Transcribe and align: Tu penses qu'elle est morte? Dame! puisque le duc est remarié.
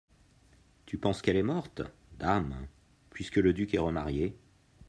Tu 0.87 0.97
penses 0.97 1.21
qu'elle 1.21 1.35
est 1.37 1.43
morte? 1.43 1.83
Dame! 2.17 2.67
puisque 3.11 3.35
le 3.35 3.53
duc 3.53 3.75
est 3.75 3.77
remarié. 3.77 4.35